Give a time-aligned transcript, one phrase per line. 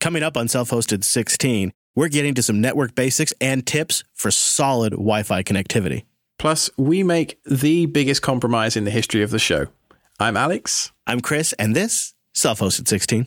[0.00, 4.30] Coming up on Self Hosted 16, we're getting to some network basics and tips for
[4.30, 6.04] solid Wi Fi connectivity.
[6.38, 9.66] Plus, we make the biggest compromise in the history of the show.
[10.18, 10.90] I'm Alex.
[11.06, 13.26] I'm Chris, and this Self Hosted 16.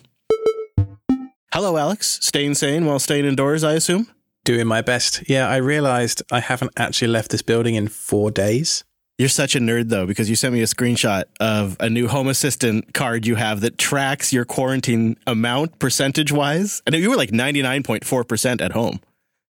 [1.52, 2.18] Hello, Alex.
[2.20, 4.08] Staying sane while staying indoors, I assume?
[4.44, 5.22] Doing my best.
[5.28, 8.82] Yeah, I realized I haven't actually left this building in four days.
[9.16, 12.26] You're such a nerd though, because you sent me a screenshot of a new Home
[12.26, 16.82] Assistant card you have that tracks your quarantine amount percentage wise.
[16.84, 19.00] And you were like 99.4% at home.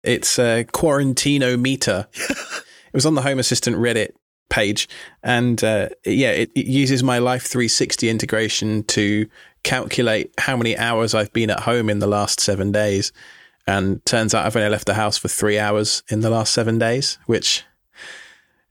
[0.03, 2.07] It's a quarantino meter.
[2.13, 4.11] it was on the Home Assistant Reddit
[4.49, 4.87] page.
[5.23, 9.27] And uh, yeah, it, it uses my Life 360 integration to
[9.63, 13.11] calculate how many hours I've been at home in the last seven days.
[13.65, 16.77] And turns out I've only left the house for three hours in the last seven
[16.77, 17.65] days, which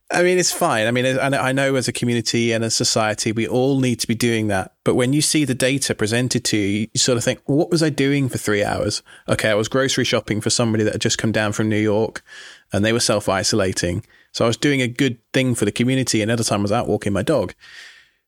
[0.09, 0.87] I mean, it's fine.
[0.87, 4.15] I mean, I know as a community and a society, we all need to be
[4.15, 4.73] doing that.
[4.85, 7.71] But when you see the data presented to you, you sort of think, well, what
[7.71, 9.03] was I doing for three hours?
[9.27, 12.23] Okay, I was grocery shopping for somebody that had just come down from New York
[12.71, 14.05] and they were self isolating.
[14.31, 16.21] So I was doing a good thing for the community.
[16.21, 17.53] At time, I was out walking my dog.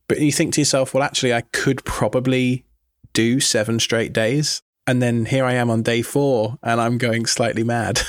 [0.09, 2.66] But you think to yourself, well, actually, I could probably
[3.13, 7.27] do seven straight days and then here I am on day four and I'm going
[7.27, 7.99] slightly mad.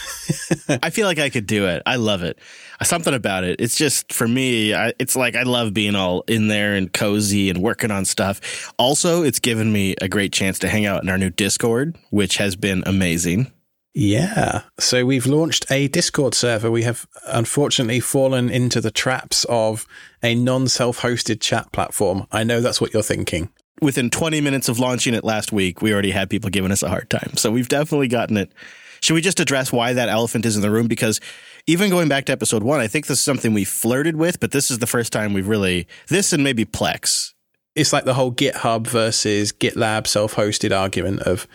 [0.83, 1.83] I feel like I could do it.
[1.85, 2.39] I love it.
[2.81, 3.61] Uh, something about it.
[3.61, 7.51] It's just for me, I, it's like I love being all in there and cozy
[7.51, 8.73] and working on stuff.
[8.79, 12.39] Also, it's given me a great chance to hang out in our new Discord, which
[12.39, 13.53] has been amazing.
[13.93, 14.63] Yeah.
[14.79, 16.71] So we've launched a Discord server.
[16.71, 19.87] We have unfortunately fallen into the traps of
[20.23, 22.27] a non self hosted chat platform.
[22.33, 25.93] I know that's what you're thinking within 20 minutes of launching it last week, we
[25.93, 27.37] already had people giving us a hard time.
[27.37, 28.53] So we've definitely gotten it.
[29.01, 30.87] Should we just address why that elephant is in the room?
[30.87, 31.21] Because
[31.67, 34.53] even going back to episode one, I think this is something we flirted with, but
[34.53, 37.33] this is the first time we've really, this and maybe Plex.
[37.77, 41.47] It's like the whole GitHub versus GitLab self hosted argument of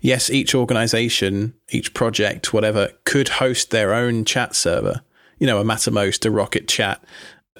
[0.00, 5.00] yes, each organization, each project, whatever, could host their own chat server,
[5.38, 7.02] you know, a Mattermost, a Rocket Chat,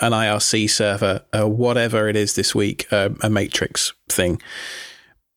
[0.00, 4.40] an IRC server, uh, whatever it is this week, uh, a matrix thing.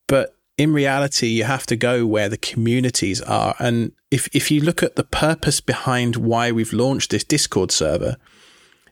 [0.07, 3.55] But in reality, you have to go where the communities are.
[3.59, 8.15] And if, if you look at the purpose behind why we've launched this Discord server,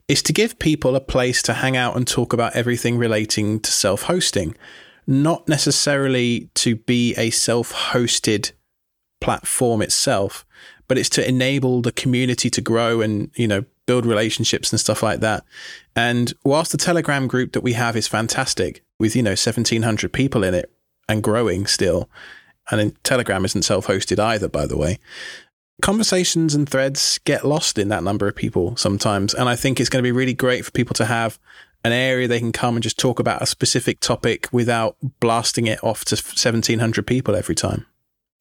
[0.08, 3.72] is to give people a place to hang out and talk about everything relating to
[3.72, 4.56] self hosting,
[5.08, 8.52] not necessarily to be a self hosted
[9.22, 10.46] platform itself,
[10.90, 15.04] but it's to enable the community to grow and, you know, build relationships and stuff
[15.04, 15.44] like that.
[15.96, 20.44] And whilst the Telegram group that we have is fantastic with, you know, 1700 people
[20.44, 20.72] in it
[21.10, 22.10] and growing still,
[22.72, 25.00] and Telegram isn't self hosted either, by the way,
[25.82, 29.34] conversations and threads get lost in that number of people sometimes.
[29.34, 31.40] And I think it's going to be really great for people to have
[31.84, 35.84] an area they can come and just talk about a specific topic without blasting it
[35.84, 37.86] off to 1700 people every time.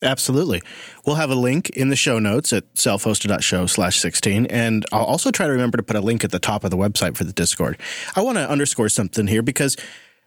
[0.02, 0.60] Absolutely.
[1.06, 4.46] We'll have a link in the show notes at selfhosted.show slash 16.
[4.46, 6.76] And I'll also try to remember to put a link at the top of the
[6.76, 7.78] website for the Discord.
[8.16, 9.76] I want to underscore something here because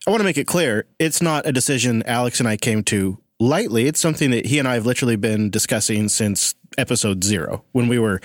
[0.08, 3.18] I want to make it clear it's not a decision Alex and I came to
[3.40, 3.88] lightly.
[3.88, 8.00] It's something that he and I have literally been discussing since episode zero when we
[8.00, 8.22] were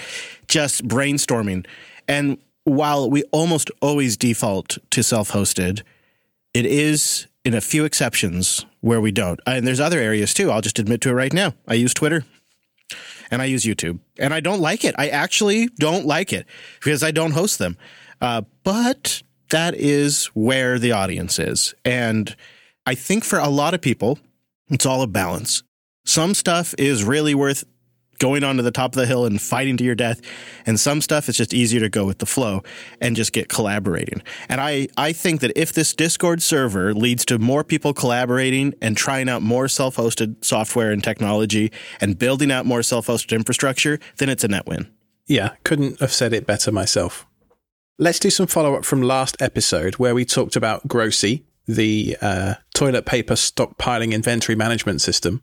[0.46, 1.66] just brainstorming.
[2.06, 5.82] And while we almost always default to self hosted,
[6.54, 9.40] it is in a few exceptions where we don't.
[9.46, 10.50] And there's other areas too.
[10.50, 11.54] I'll just admit to it right now.
[11.66, 12.24] I use Twitter
[13.30, 14.94] and I use YouTube and I don't like it.
[14.98, 16.46] I actually don't like it
[16.78, 17.76] because I don't host them.
[18.20, 21.74] Uh, but that is where the audience is.
[21.84, 22.34] And
[22.86, 24.18] I think for a lot of people,
[24.68, 25.62] it's all a balance.
[26.04, 27.64] Some stuff is really worth
[28.20, 30.20] going onto the top of the hill and fighting to your death.
[30.64, 32.62] And some stuff it's just easier to go with the flow
[33.00, 34.22] and just get collaborating.
[34.48, 38.96] And I, I think that if this Discord server leads to more people collaborating and
[38.96, 43.98] trying out more self hosted software and technology and building out more self hosted infrastructure,
[44.18, 44.88] then it's a net win.
[45.26, 47.26] Yeah, couldn't have said it better myself.
[47.98, 52.54] Let's do some follow up from last episode where we talked about Grocy, the uh,
[52.74, 55.42] toilet paper stockpiling inventory management system,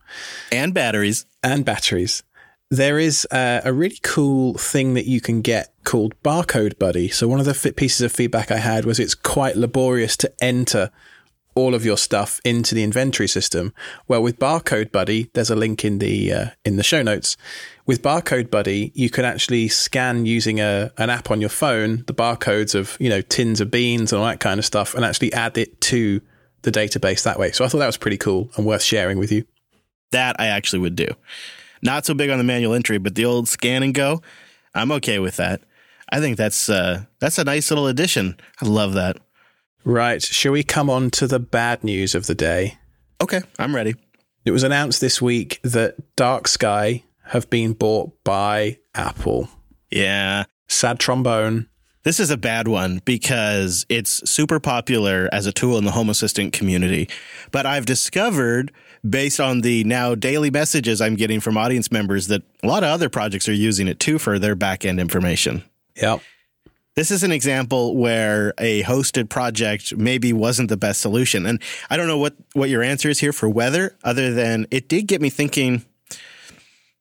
[0.51, 1.25] and batteries.
[1.43, 2.23] And batteries
[2.69, 7.07] there is a, a, really cool thing that you can get called Barcode Buddy.
[7.07, 10.91] So one of the pieces of feedback I had was it's quite laborious to enter
[11.55, 13.73] all of your stuff into the inventory system.
[14.07, 17.35] Well, with Barcode Buddy, there's a link in the uh, in the show notes.
[17.85, 22.13] With Barcode Buddy, you can actually scan using a an app on your phone the
[22.13, 25.33] barcodes of you know tins of beans and all that kind of stuff, and actually
[25.33, 26.21] add it to
[26.61, 27.51] the database that way.
[27.51, 29.45] So I thought that was pretty cool and worth sharing with you.
[30.11, 31.07] That I actually would do.
[31.81, 34.21] Not so big on the manual entry, but the old scan and go,
[34.73, 35.61] I'm okay with that.
[36.09, 38.37] I think that's uh, that's a nice little addition.
[38.61, 39.17] I love that.
[39.83, 40.21] Right.
[40.21, 42.77] Shall we come on to the bad news of the day?
[43.21, 43.95] Okay, I'm ready.
[44.45, 49.49] It was announced this week that Dark Sky have been bought by Apple.
[49.91, 50.45] Yeah.
[50.67, 51.67] Sad trombone.
[52.03, 56.09] This is a bad one because it's super popular as a tool in the Home
[56.09, 57.09] Assistant community.
[57.51, 58.71] But I've discovered,
[59.07, 62.89] based on the now daily messages I'm getting from audience members, that a lot of
[62.89, 65.63] other projects are using it too for their back end information.
[65.95, 66.21] Yep.
[66.95, 71.45] This is an example where a hosted project maybe wasn't the best solution.
[71.45, 71.61] And
[71.91, 75.07] I don't know what, what your answer is here for weather, other than it did
[75.07, 75.85] get me thinking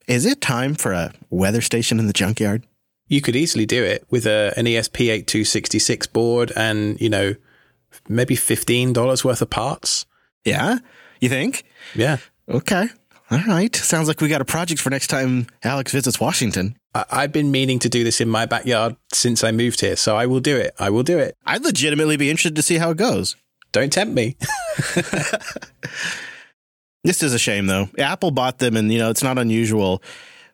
[0.07, 2.65] is it time for a weather station in the junkyard?
[3.09, 7.35] You could easily do it with a, an ESP8266 board and, you know,
[8.09, 10.07] maybe $15 worth of parts.
[10.45, 10.79] Yeah.
[11.21, 11.65] You think?
[11.95, 12.19] Yeah.
[12.49, 12.89] Okay.
[13.31, 13.75] All right.
[13.75, 16.77] Sounds like we got a project for next time Alex visits Washington.
[16.95, 20.17] I, I've been meaning to do this in my backyard since I moved here, so
[20.17, 20.75] I will do it.
[20.79, 21.37] I will do it.
[21.45, 23.37] I'd legitimately be interested to see how it goes.
[23.73, 24.37] Don't tempt me.
[27.07, 27.89] This is a shame, though.
[27.99, 30.03] Apple bought them, and you know it's not unusual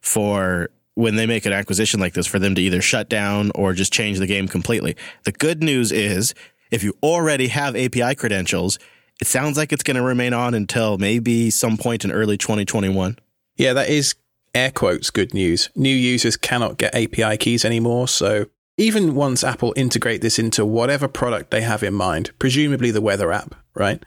[0.02, 3.73] for when they make an acquisition like this for them to either shut down or
[3.73, 4.94] just change the game completely.
[5.25, 6.34] The good news is,
[6.70, 8.79] if you already have API credentials,
[9.23, 13.17] it sounds like it's going to remain on until maybe some point in early 2021.
[13.57, 14.15] Yeah, that is
[14.55, 15.71] air quotes good news.
[15.75, 18.47] New users cannot get API keys anymore, so
[18.77, 23.33] even once Apple integrate this into whatever product they have in mind, presumably the weather
[23.33, 24.03] app, right?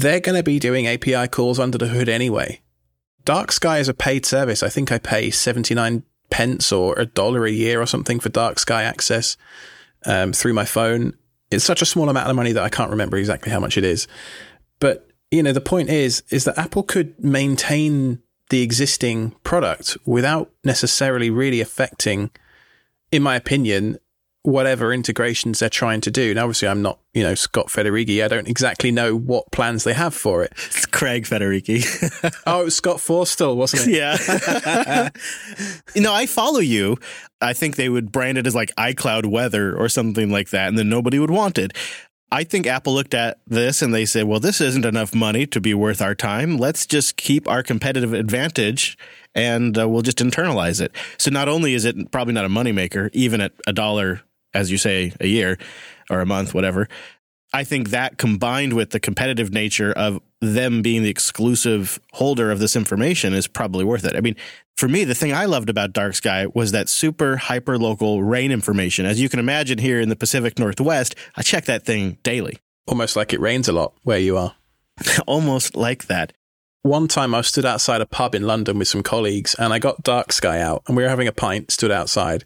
[0.00, 2.60] they're going to be doing API calls under the hood anyway.
[3.24, 4.62] Dark Sky is a paid service.
[4.62, 8.58] I think I pay 79 pence or a dollar a year or something for Dark
[8.58, 9.36] Sky access
[10.04, 11.14] um, through my phone.
[11.50, 13.84] It's such a small amount of money that I can't remember exactly how much it
[13.84, 14.08] is.
[14.80, 18.20] But, you know, the point is, is that Apple could maintain
[18.50, 22.30] the existing product without necessarily really affecting,
[23.10, 23.98] in my opinion,
[24.46, 26.32] whatever integrations they're trying to do.
[26.32, 28.24] Now, obviously, I'm not, you know, Scott Federighi.
[28.24, 30.52] I don't exactly know what plans they have for it.
[30.52, 31.82] It's Craig Federighi.
[32.46, 33.96] oh, it was Scott Forstall, wasn't it?
[33.96, 35.08] Yeah.
[35.96, 36.96] you know, I follow you.
[37.40, 40.78] I think they would brand it as like iCloud weather or something like that, and
[40.78, 41.72] then nobody would want it.
[42.30, 45.60] I think Apple looked at this and they said, well, this isn't enough money to
[45.60, 46.56] be worth our time.
[46.56, 48.98] Let's just keep our competitive advantage
[49.34, 50.92] and uh, we'll just internalize it.
[51.18, 54.22] So not only is it probably not a moneymaker, even at a dollar
[54.56, 55.58] as you say, a year
[56.10, 56.88] or a month, whatever.
[57.52, 62.58] I think that combined with the competitive nature of them being the exclusive holder of
[62.58, 64.16] this information is probably worth it.
[64.16, 64.36] I mean,
[64.76, 68.50] for me, the thing I loved about Dark Sky was that super hyper local rain
[68.50, 69.06] information.
[69.06, 72.58] As you can imagine here in the Pacific Northwest, I check that thing daily.
[72.86, 74.54] Almost like it rains a lot where you are.
[75.26, 76.32] Almost like that.
[76.82, 80.02] One time I stood outside a pub in London with some colleagues and I got
[80.02, 82.44] Dark Sky out and we were having a pint, stood outside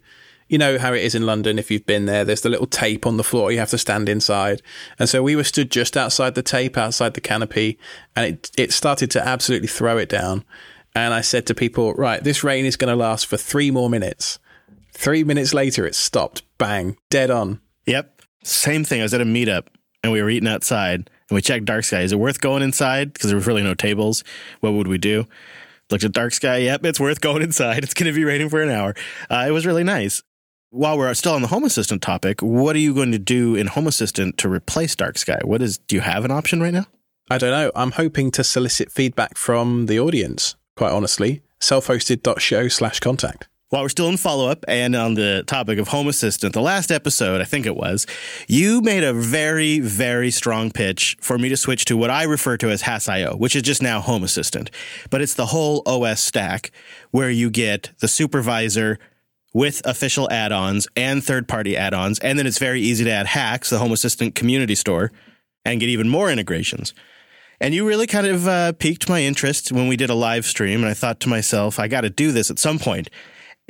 [0.50, 2.24] you know how it is in London if you've been there.
[2.24, 3.52] There's the little tape on the floor.
[3.52, 4.62] You have to stand inside.
[4.98, 7.78] And so we were stood just outside the tape, outside the canopy,
[8.16, 10.44] and it, it started to absolutely throw it down.
[10.92, 13.88] And I said to people, right, this rain is going to last for three more
[13.88, 14.40] minutes.
[14.92, 16.42] Three minutes later, it stopped.
[16.58, 17.60] Bang, dead on.
[17.86, 18.20] Yep.
[18.42, 18.98] Same thing.
[19.00, 19.68] I was at a meetup
[20.02, 22.00] and we were eating outside and we checked dark sky.
[22.00, 23.12] Is it worth going inside?
[23.12, 24.24] Because there was really no tables.
[24.58, 25.28] What would we do?
[25.92, 26.56] Looked at dark sky.
[26.58, 27.84] Yep, it's worth going inside.
[27.84, 28.96] It's going to be raining for an hour.
[29.30, 30.24] Uh, it was really nice
[30.70, 33.66] while we're still on the Home Assistant topic, what are you going to do in
[33.68, 35.40] Home Assistant to replace Dark Sky?
[35.44, 35.78] What is?
[35.78, 36.86] Do you have an option right now?
[37.30, 37.70] I don't know.
[37.74, 40.56] I'm hoping to solicit feedback from the audience.
[40.76, 43.48] Quite honestly, self-hosted.show slash contact.
[43.68, 46.90] While we're still in follow up and on the topic of Home Assistant, the last
[46.90, 48.04] episode, I think it was,
[48.48, 52.56] you made a very, very strong pitch for me to switch to what I refer
[52.56, 54.72] to as Hass.io, which is just now Home Assistant.
[55.08, 56.72] But it's the whole OS stack
[57.12, 58.98] where you get the supervisor,
[59.52, 63.78] with official add-ons and third-party add-ons, and then it's very easy to add HACS, the
[63.78, 65.10] Home Assistant community store,
[65.64, 66.94] and get even more integrations.
[67.60, 70.80] And you really kind of uh, piqued my interest when we did a live stream,
[70.80, 73.10] and I thought to myself, I got to do this at some point.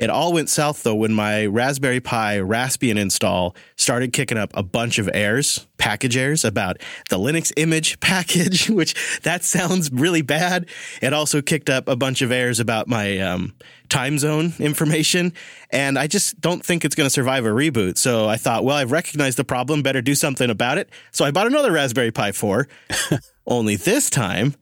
[0.01, 4.63] It all went south though when my Raspberry Pi Raspbian install started kicking up a
[4.63, 6.77] bunch of errors, package errors about
[7.11, 10.65] the Linux image package, which that sounds really bad.
[11.03, 13.53] It also kicked up a bunch of errors about my um,
[13.89, 15.33] time zone information,
[15.69, 17.99] and I just don't think it's going to survive a reboot.
[17.99, 20.89] So I thought, well, I've recognized the problem, better do something about it.
[21.11, 22.67] So I bought another Raspberry Pi 4.
[23.45, 24.55] Only this time,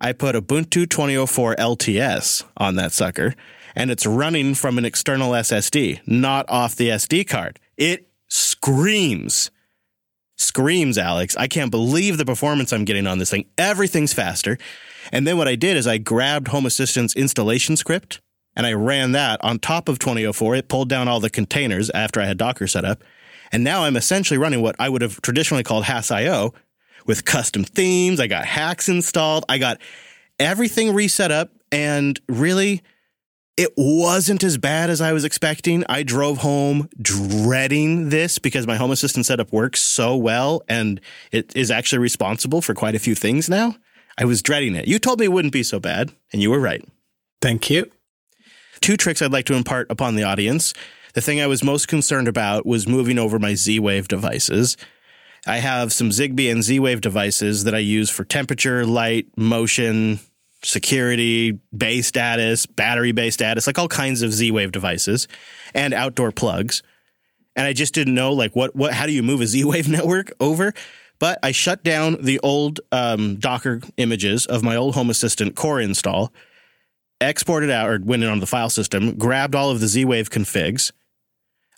[0.00, 3.34] I put Ubuntu 2004 LTS on that sucker
[3.74, 7.58] and it's running from an external SSD, not off the SD card.
[7.76, 9.50] It screams.
[10.36, 11.36] Screams, Alex.
[11.36, 13.46] I can't believe the performance I'm getting on this thing.
[13.58, 14.58] Everything's faster.
[15.12, 18.20] And then what I did is I grabbed Home Assistant's installation script
[18.56, 20.56] and I ran that on top of 2004.
[20.56, 23.02] It pulled down all the containers after I had Docker set up.
[23.50, 26.54] And now I'm essentially running what I would have traditionally called Hass.io
[27.06, 28.20] with custom themes.
[28.20, 29.44] I got HACS installed.
[29.48, 29.78] I got
[30.38, 32.82] everything reset up and really
[33.56, 35.84] it wasn't as bad as I was expecting.
[35.88, 41.54] I drove home dreading this because my home assistant setup works so well and it
[41.54, 43.76] is actually responsible for quite a few things now.
[44.18, 44.88] I was dreading it.
[44.88, 46.84] You told me it wouldn't be so bad, and you were right.
[47.40, 47.90] Thank you.
[48.80, 50.74] Two tricks I'd like to impart upon the audience.
[51.14, 54.76] The thing I was most concerned about was moving over my Z Wave devices.
[55.46, 60.20] I have some Zigbee and Z Wave devices that I use for temperature, light, motion,
[60.64, 65.28] security, bay status, battery bay status, like all kinds of Z Wave devices
[65.74, 66.82] and outdoor plugs.
[67.56, 69.88] And I just didn't know like what what how do you move a Z Wave
[69.88, 70.72] network over?
[71.18, 75.80] But I shut down the old um, Docker images of my old Home Assistant core
[75.80, 76.32] install,
[77.20, 80.30] exported out or went in on the file system, grabbed all of the Z Wave
[80.30, 80.90] configs.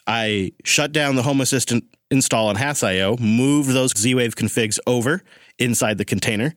[0.07, 5.23] I shut down the Home Assistant install on HASS.io, moved those Z Wave configs over
[5.59, 6.55] inside the container,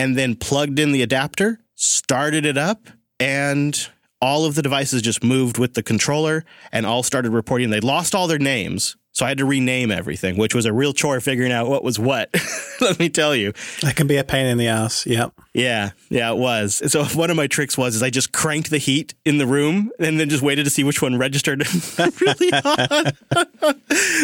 [0.00, 2.88] and then plugged in the adapter, started it up,
[3.18, 3.90] and
[4.22, 6.42] all of the devices just moved with the controller
[6.72, 7.68] and all started reporting.
[7.68, 8.96] They lost all their names.
[9.20, 11.98] So I had to rename everything, which was a real chore figuring out what was
[11.98, 12.30] what.
[12.80, 13.52] Let me tell you.
[13.82, 15.04] That can be a pain in the ass.
[15.04, 15.34] Yep.
[15.52, 16.80] Yeah, yeah, it was.
[16.90, 19.90] So one of my tricks was is I just cranked the heat in the room
[19.98, 21.58] and then just waited to see which one registered
[21.98, 23.14] really hot.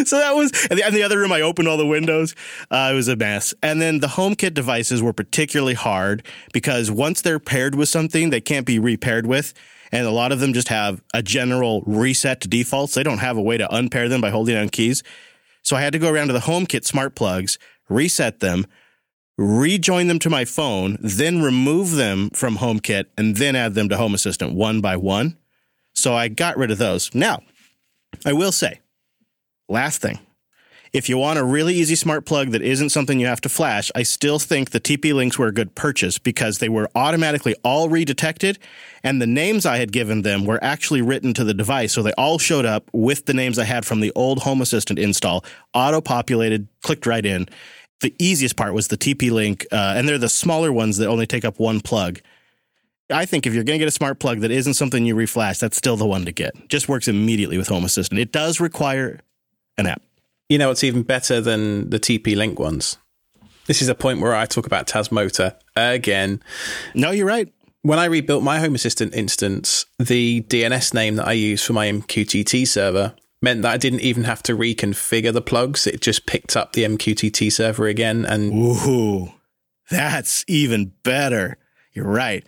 [0.03, 2.33] so that was, and the, the, other room I opened all the windows.
[2.71, 3.53] Uh, it was a mess.
[3.61, 8.41] And then the HomeKit devices were particularly hard because once they're paired with something, they
[8.41, 9.53] can't be repaired with
[9.91, 12.93] and a lot of them just have a general reset to defaults.
[12.93, 15.03] They don't have a way to unpair them by holding down keys.
[15.63, 17.57] So I had to go around to the HomeKit smart plugs,
[17.89, 18.65] reset them,
[19.37, 23.97] rejoin them to my phone, then remove them from HomeKit, and then add them to
[23.97, 25.37] Home Assistant one by one.
[25.93, 27.13] So I got rid of those.
[27.13, 27.41] Now,
[28.25, 28.79] I will say,
[29.67, 30.19] last thing,
[30.93, 33.91] if you want a really easy smart plug that isn't something you have to flash,
[33.95, 37.89] I still think the TP links were a good purchase because they were automatically all
[37.89, 38.57] redetected
[39.03, 41.93] and the names I had given them were actually written to the device.
[41.93, 44.99] So they all showed up with the names I had from the old Home Assistant
[44.99, 47.47] install, auto populated, clicked right in.
[48.01, 51.25] The easiest part was the TP link, uh, and they're the smaller ones that only
[51.25, 52.19] take up one plug.
[53.09, 55.59] I think if you're going to get a smart plug that isn't something you reflash,
[55.59, 56.67] that's still the one to get.
[56.67, 58.19] Just works immediately with Home Assistant.
[58.19, 59.21] It does require
[59.77, 60.01] an app.
[60.49, 62.97] You know, it's even better than the TP Link ones.
[63.65, 66.41] This is a point where I talk about Tasmota again.
[66.95, 67.53] No, you're right.
[67.81, 71.87] When I rebuilt my Home Assistant instance, the DNS name that I use for my
[71.87, 75.85] MQTT server meant that I didn't even have to reconfigure the plugs.
[75.85, 78.25] It just picked up the MQTT server again.
[78.25, 79.33] And ooh,
[79.89, 81.57] that's even better.
[81.93, 82.45] You're right.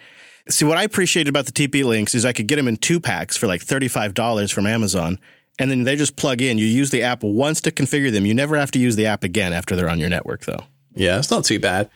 [0.50, 3.00] See, what I appreciated about the TP links is I could get them in two
[3.00, 5.20] packs for like $35 from Amazon
[5.60, 6.58] and then they just plug in.
[6.58, 8.26] You use the app once to configure them.
[8.26, 10.64] You never have to use the app again after they're on your network, though.
[10.96, 11.90] Yeah, it's not too bad.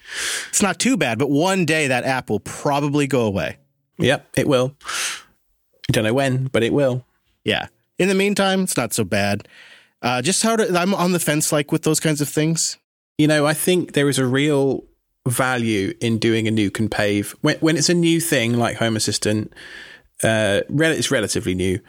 [0.50, 3.58] It's not too bad, but one day that app will probably go away.
[3.98, 4.76] Yep, it will.
[5.90, 7.06] I don't know when, but it will.
[7.44, 7.68] Yeah.
[7.98, 9.48] In the meantime, it's not so bad.
[10.02, 12.78] Uh, just how to, I'm on the fence, like with those kinds of things.
[13.18, 14.84] You know, I think there is a real
[15.28, 18.96] value in doing a nuke and pave when when it's a new thing like Home
[18.98, 19.54] Assistant.
[20.22, 21.80] Uh, it's relatively new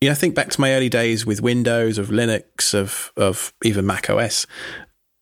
[0.00, 3.52] you know, I think back to my early days with Windows, of Linux, of of
[3.64, 4.46] even Mac OS.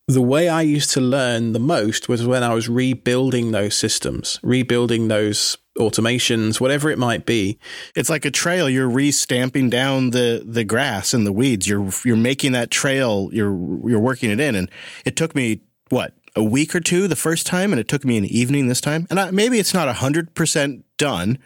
[0.09, 4.39] The way I used to learn the most was when I was rebuilding those systems,
[4.43, 7.59] rebuilding those automations, whatever it might be.
[7.97, 8.71] It's like a trail.
[8.71, 11.67] You're re-stamping down the the grass and the weeds.
[11.67, 13.31] You're you're making that trail.
[13.33, 13.57] You're
[13.89, 14.71] you're working it in, and
[15.05, 18.19] it took me what a week or two the first time, and it took me
[18.19, 19.07] an evening this time.
[19.09, 21.39] And I, maybe it's not hundred percent done,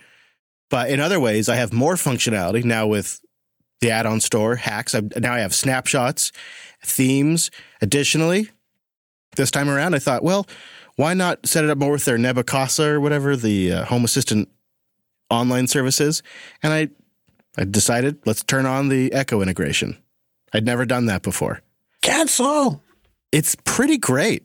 [0.71, 3.21] but in other ways, I have more functionality now with
[3.81, 4.95] the add-on store HACS.
[4.95, 6.33] I, now I have snapshots,
[6.85, 7.51] themes.
[7.83, 8.51] Additionally,
[9.37, 10.47] this time around, I thought, well,
[10.97, 14.05] why not set it up more with their Nabu Casa or whatever the uh, Home
[14.05, 14.49] Assistant
[15.31, 16.23] online services?
[16.63, 16.89] And I,
[17.57, 19.97] I decided let's turn on the Echo integration.
[20.53, 21.63] I'd never done that before.
[22.03, 22.83] Cancel.
[23.33, 24.45] It's pretty great.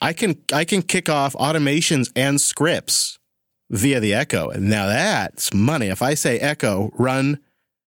[0.00, 3.18] I can I can kick off automations and scripts
[3.70, 4.48] via the Echo.
[4.50, 5.88] And now that's money.
[5.88, 7.40] If I say Echo, run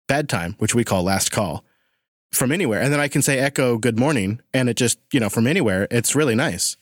[0.08, 1.64] bedtime, which we call last call,
[2.32, 5.28] from anywhere, and then I can say Echo good morning, and it just, you know,
[5.28, 6.76] from anywhere, it's really nice.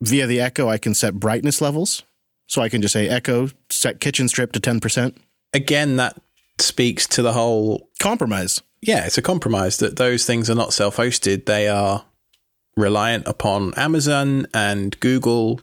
[0.00, 2.02] Via the Echo, I can set brightness levels.
[2.46, 5.16] So I can just say Echo, set kitchen strip to 10%.
[5.54, 6.20] Again, that
[6.58, 8.62] speaks to the whole compromise.
[8.82, 11.46] Yeah, it's a compromise that those things are not self hosted.
[11.46, 12.04] They are
[12.76, 15.60] reliant upon Amazon and Google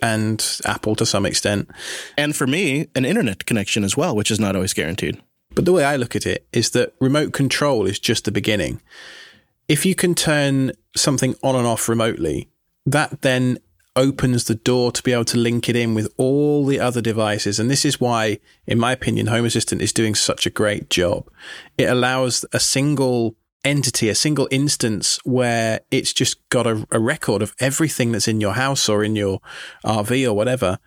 [0.00, 1.70] and Apple to some extent.
[2.16, 5.20] And for me, an internet connection as well, which is not always guaranteed.
[5.54, 8.80] But the way I look at it is that remote control is just the beginning.
[9.68, 12.48] If you can turn something on and off remotely,
[12.86, 13.58] that then
[13.94, 17.60] opens the door to be able to link it in with all the other devices.
[17.60, 21.28] And this is why, in my opinion, Home Assistant is doing such a great job.
[21.76, 27.42] It allows a single entity, a single instance where it's just got a, a record
[27.42, 29.40] of everything that's in your house or in your
[29.84, 30.78] RV or whatever.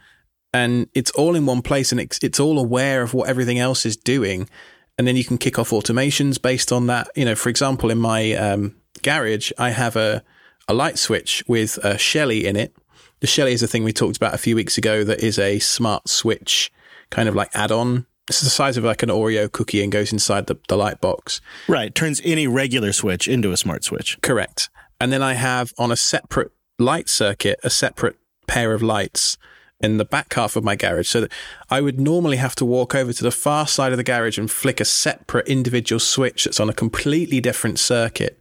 [0.54, 3.86] And it's all in one place and it's, it's all aware of what everything else
[3.86, 4.50] is doing.
[4.98, 7.10] And then you can kick off automations based on that.
[7.16, 10.24] You know, for example, in my um, garage, I have a,
[10.68, 12.74] a light switch with a Shelly in it.
[13.20, 15.60] The Shelly is a thing we talked about a few weeks ago that is a
[15.60, 16.72] smart switch
[17.10, 20.12] kind of like add on it's the size of like an Oreo cookie and goes
[20.12, 21.42] inside the, the light box.
[21.68, 21.94] Right.
[21.94, 24.20] Turns any regular switch into a smart switch.
[24.22, 24.70] Correct.
[25.00, 28.18] And then I have on a separate light circuit, a separate
[28.48, 29.38] pair of lights
[29.80, 31.10] in the back half of my garage.
[31.10, 31.32] So that
[31.70, 34.50] I would normally have to walk over to the far side of the garage and
[34.50, 38.40] flick a separate individual switch that's on a completely different circuit.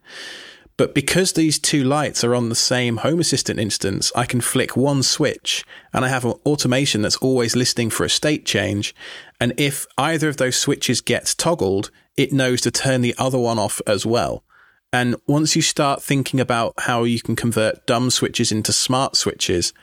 [0.76, 4.76] But because these two lights are on the same Home Assistant instance, I can flick
[4.76, 8.92] one switch and I have an automation that's always listening for a state change.
[9.44, 13.58] And if either of those switches gets toggled, it knows to turn the other one
[13.58, 14.42] off as well.
[14.90, 19.74] And once you start thinking about how you can convert dumb switches into smart switches,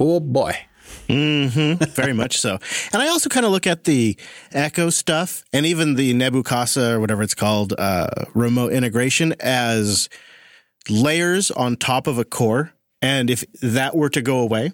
[0.00, 0.58] oh boy.
[1.06, 1.84] Mm-hmm.
[1.92, 2.58] Very much so.
[2.92, 4.18] And I also kind of look at the
[4.50, 10.08] Echo stuff and even the Nabu Casa or whatever it's called, uh, remote integration as
[10.90, 12.72] layers on top of a core.
[13.00, 14.72] And if that were to go away,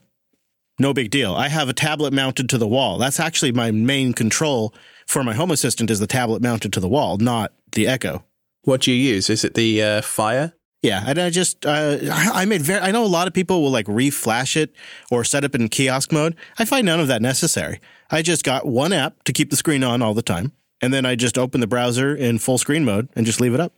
[0.79, 1.35] no big deal.
[1.35, 2.99] I have a tablet mounted to the wall.
[2.99, 4.75] That's actually my main control
[5.07, 8.25] for my home assistant is the tablet mounted to the wall, not the Echo.
[8.62, 9.29] What do you use?
[9.29, 10.55] Is it the uh, Fire?
[10.83, 12.81] Yeah, and I just uh, I made very.
[12.81, 14.75] I know a lot of people will like reflash it
[15.11, 16.35] or set up in kiosk mode.
[16.59, 17.81] I find none of that necessary.
[18.11, 21.07] I just got one app to keep the screen on all the time, and then
[21.07, 23.73] I just open the browser in full screen mode and just leave it up,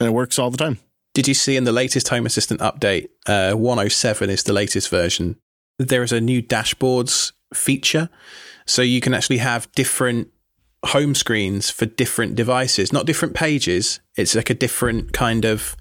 [0.00, 0.78] and it works all the time.
[1.12, 5.36] Did you see in the latest Home Assistant update, uh, 107 is the latest version,
[5.78, 8.08] there is a new dashboards feature.
[8.66, 10.28] So you can actually have different
[10.84, 14.00] home screens for different devices, not different pages.
[14.16, 15.76] It's like a different kind of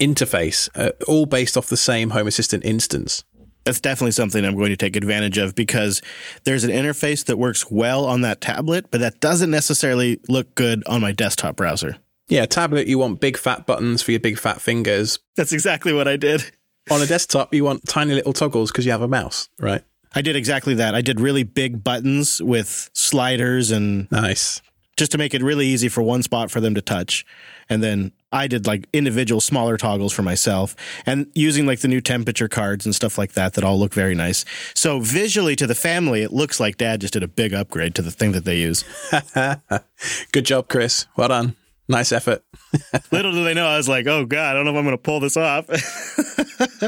[0.00, 3.24] interface, uh, all based off the same Home Assistant instance.
[3.64, 6.00] That's definitely something I'm going to take advantage of because
[6.44, 10.82] there's an interface that works well on that tablet, but that doesn't necessarily look good
[10.86, 11.96] on my desktop browser.
[12.28, 15.18] Yeah, tablet, you want big fat buttons for your big fat fingers.
[15.36, 16.50] That's exactly what I did.
[16.90, 19.82] On a desktop, you want tiny little toggles because you have a mouse, right?
[20.14, 20.94] I did exactly that.
[20.94, 24.62] I did really big buttons with sliders and nice
[24.98, 27.24] just to make it really easy for one spot for them to touch.
[27.70, 30.74] And then I did like individual smaller toggles for myself
[31.06, 34.14] and using like the new temperature cards and stuff like that that all look very
[34.14, 34.44] nice.
[34.74, 38.02] So visually to the family, it looks like dad just did a big upgrade to
[38.02, 38.84] the thing that they use.
[40.32, 41.06] Good job, Chris.
[41.16, 41.56] Well done.
[41.88, 42.44] Nice effort.
[43.12, 44.96] Little do they know, I was like, oh God, I don't know if I'm going
[44.96, 45.66] to pull this off.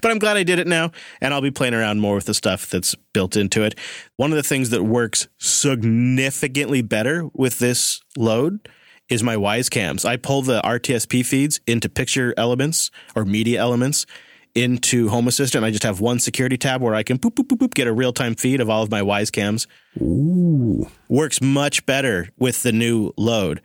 [0.00, 0.92] but I'm glad I did it now.
[1.20, 3.76] And I'll be playing around more with the stuff that's built into it.
[4.16, 8.68] One of the things that works significantly better with this load
[9.08, 10.04] is my Wyze cams.
[10.04, 14.06] I pull the RTSP feeds into picture elements or media elements
[14.54, 15.64] into Home Assistant.
[15.64, 17.92] I just have one security tab where I can boop, boop, boop, boop, get a
[17.92, 19.66] real time feed of all of my Wyze cams.
[20.00, 20.88] Ooh.
[21.08, 23.60] Works much better with the new load.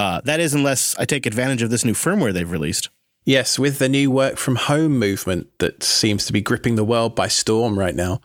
[0.00, 2.88] Uh, that is, unless I take advantage of this new firmware they've released.
[3.26, 7.14] Yes, with the new work from home movement that seems to be gripping the world
[7.14, 8.22] by storm right now,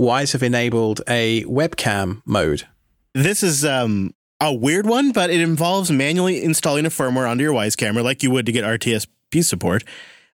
[0.00, 2.68] Wyze have enabled a webcam mode.
[3.14, 7.52] This is um, a weird one, but it involves manually installing a firmware onto your
[7.52, 9.82] Wyze camera like you would to get RTSP support.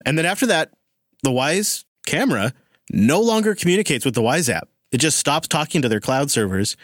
[0.04, 0.70] And then after that,
[1.22, 2.52] the Wyze camera
[2.90, 4.68] no longer communicates with the Wyze app.
[4.92, 6.76] It just stops talking to their cloud servers,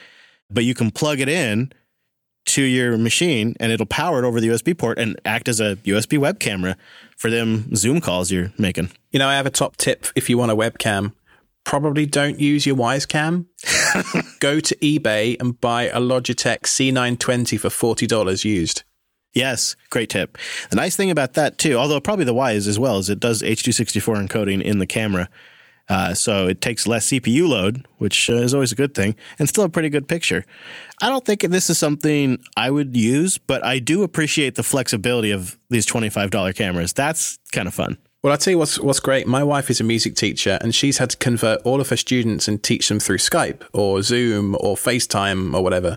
[0.49, 1.71] but you can plug it in
[2.47, 5.77] to your machine and it'll power it over the USB port and act as a
[5.77, 6.77] USB web camera
[7.17, 8.91] for them Zoom calls you're making.
[9.11, 11.13] You know, I have a top tip if you want a webcam.
[11.65, 13.47] Probably don't use your Wyze cam.
[14.41, 18.83] Go to eBay and buy a Logitech C920 for $40 used.
[19.33, 20.39] Yes, great tip.
[20.71, 23.43] The nice thing about that too, although probably the Wyze as well, is it does
[23.43, 25.29] H.264 encoding in the camera.
[25.91, 29.49] Uh, so it takes less CPU load, which uh, is always a good thing, and
[29.49, 30.47] still a pretty good picture.
[31.03, 35.33] I don't think this is something I would use, but I do appreciate the flexibility
[35.33, 36.93] of these $25 cameras.
[36.93, 37.99] That's kind of fun.
[38.23, 39.27] Well, I'll tell you what's, what's great.
[39.27, 42.47] My wife is a music teacher, and she's had to convert all of her students
[42.47, 45.97] and teach them through Skype or Zoom or FaceTime or whatever.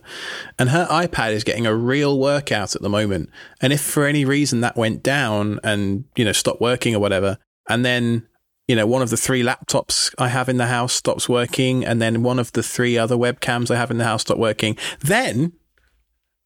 [0.57, 3.29] And her iPad is getting a real workout at the moment.
[3.61, 7.37] And if for any reason that went down and, you know, stopped working or whatever,
[7.69, 8.25] and then
[8.67, 12.01] you know, one of the three laptops I have in the house stops working, and
[12.01, 14.77] then one of the three other webcams I have in the house stop working.
[14.99, 15.53] Then,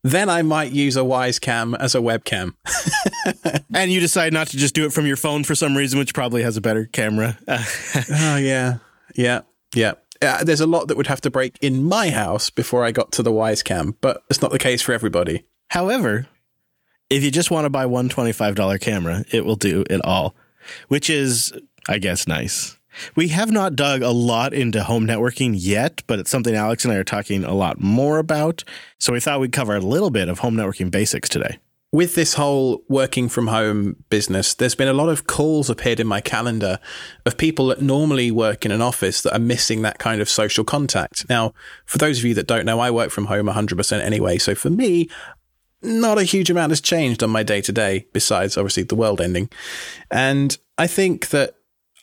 [0.04, 2.54] then I might use a Wyze Cam as a webcam.
[3.74, 6.14] and you decide not to just do it from your phone for some reason, which
[6.14, 7.38] probably has a better camera.
[7.48, 8.78] oh, yeah.
[9.16, 9.42] Yeah.
[9.76, 9.94] Yeah.
[10.22, 13.12] Uh, there's a lot that would have to break in my house before I got
[13.14, 15.44] to the Wyze Cam, but it's not the case for everybody.
[15.70, 16.28] However,
[17.10, 20.36] if you just want to buy one $25 camera, it will do it all,
[20.88, 21.54] which is,
[21.88, 22.78] I guess, nice.
[23.16, 26.94] We have not dug a lot into home networking yet, but it's something Alex and
[26.94, 28.64] I are talking a lot more about.
[29.00, 31.60] So we thought we'd cover a little bit of home networking basics today.
[31.92, 36.08] With this whole working from home business, there's been a lot of calls appeared in
[36.08, 36.80] my calendar
[37.26, 40.66] of people that normally work in an office that are missing that kind of social
[40.66, 41.30] contact.
[41.30, 41.54] Now,
[41.86, 44.38] for those of you that don't know, I work from home 100% anyway.
[44.38, 45.10] So for me,
[45.82, 49.22] not a huge amount has changed on my day to day, besides obviously the world
[49.22, 49.50] ending.
[50.12, 51.56] And I think that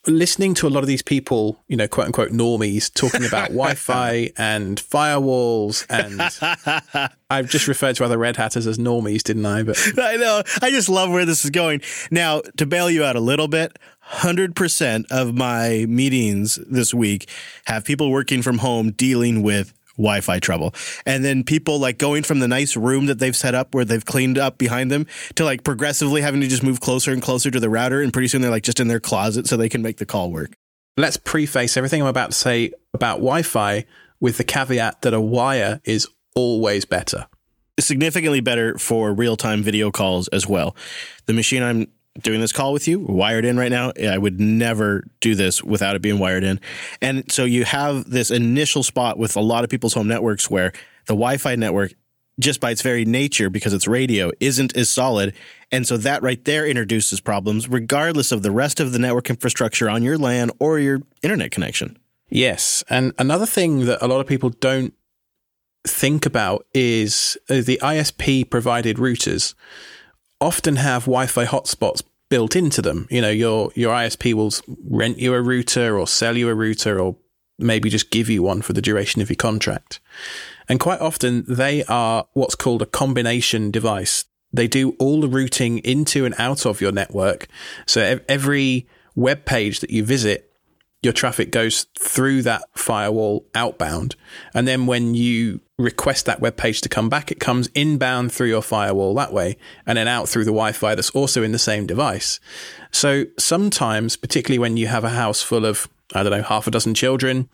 [0.06, 4.30] listening to a lot of these people, you know, quote unquote normies talking about Wi-Fi
[4.36, 9.62] and firewalls, and I've just referred to other red hatters as normies, didn't I?
[9.62, 10.42] But I know.
[10.62, 11.82] I just love where this is going.
[12.10, 13.78] Now, to bail you out a little bit,
[14.12, 17.28] 100% of my meetings this week
[17.66, 20.74] have people working from home dealing with Wi-Fi trouble.
[21.06, 24.04] And then people like going from the nice room that they've set up where they've
[24.04, 27.60] cleaned up behind them to like progressively having to just move closer and closer to
[27.60, 28.00] the router.
[28.00, 30.30] And pretty soon they're like just in their closet so they can make the call
[30.30, 30.54] work.
[30.96, 33.84] Let's preface everything I'm about to say about Wi-Fi
[34.20, 37.26] with the caveat that a wire is always better.
[37.80, 40.76] Significantly better for real-time video calls as well.
[41.26, 41.88] The machine I'm
[42.20, 43.92] doing this call with you wired in right now.
[44.08, 46.60] I would never do this without it being wired in.
[47.00, 50.72] And so you have this initial spot with a lot of people's home networks where
[51.06, 51.94] the Wi Fi network,
[52.38, 55.34] just by its very nature, because it's radio, isn't as solid.
[55.72, 59.90] And so that right there introduces problems, regardless of the rest of the network infrastructure
[59.90, 61.98] on your LAN or your internet connection.
[62.28, 62.84] Yes.
[62.88, 64.94] And another thing that a lot of people don't
[65.86, 69.54] think about is uh, the ISP provided routers
[70.44, 73.06] often have Wi-Fi hotspots built into them.
[73.10, 74.52] You know, your your ISP will
[74.88, 77.16] rent you a router or sell you a router or
[77.58, 80.00] maybe just give you one for the duration of your contract.
[80.68, 84.24] And quite often they are what's called a combination device.
[84.52, 87.48] They do all the routing into and out of your network.
[87.86, 90.50] So every web page that you visit
[91.02, 94.16] your traffic goes through that firewall outbound.
[94.54, 98.48] And then when you request that web page to come back, it comes inbound through
[98.48, 99.56] your firewall that way
[99.86, 102.38] and then out through the Wi Fi that's also in the same device.
[102.92, 106.70] So sometimes, particularly when you have a house full of I don't know, half a
[106.70, 107.48] dozen children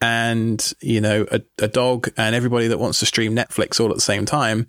[0.00, 3.94] and, you know, a, a dog and everybody that wants to stream Netflix all at
[3.94, 4.66] the same time,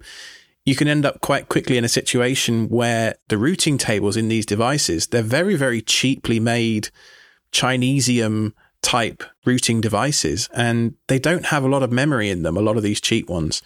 [0.65, 4.45] you can end up quite quickly in a situation where the routing tables in these
[4.45, 6.89] devices, they're very, very cheaply made
[7.51, 12.61] Chinesium type routing devices, and they don't have a lot of memory in them, a
[12.61, 13.63] lot of these cheap ones.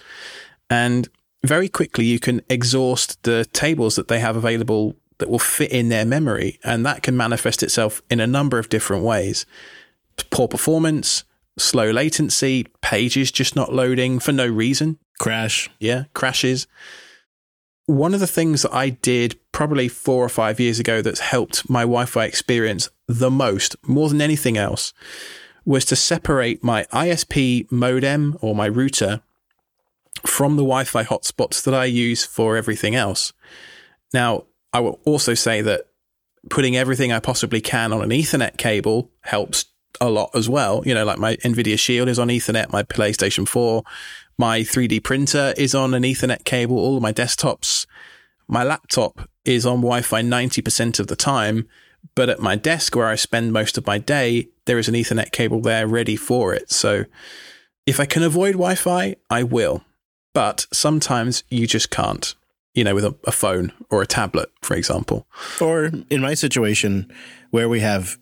[0.70, 1.10] And
[1.44, 5.90] very quickly, you can exhaust the tables that they have available that will fit in
[5.90, 9.46] their memory, and that can manifest itself in a number of different ways
[10.32, 11.24] poor performance,
[11.58, 14.98] slow latency, pages just not loading for no reason.
[15.20, 15.70] Crash.
[15.80, 16.68] Yeah, crashes
[17.88, 21.68] one of the things that I did probably four or five years ago that's helped
[21.70, 24.94] my Wi Fi experience the most, more than anything else,
[25.66, 29.22] was to separate my ISP modem or my router
[30.26, 33.32] from the Wi Fi hotspots that I use for everything else.
[34.14, 35.86] Now, I will also say that
[36.50, 39.66] putting everything I possibly can on an Ethernet cable helps
[40.02, 40.84] a lot as well.
[40.86, 43.84] You know, like my NVIDIA Shield is on Ethernet, my PlayStation 4
[44.38, 46.78] my 3D printer is on an Ethernet cable.
[46.78, 47.88] All of my desktops,
[48.48, 51.68] my laptop is on Wi Fi 90% of the time.
[52.16, 55.32] But at my desk where I spend most of my day, there is an Ethernet
[55.32, 56.72] cable there ready for it.
[56.72, 57.06] So
[57.86, 59.84] if I can avoid Wi Fi, I will.
[60.34, 62.36] But sometimes you just can't,
[62.76, 65.26] you know, with a, a phone or a tablet, for example.
[65.60, 67.12] Or in my situation
[67.50, 68.20] where we have